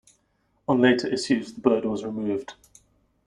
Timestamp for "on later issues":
0.67-1.53